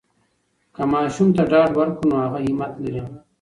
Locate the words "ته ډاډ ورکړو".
1.35-2.07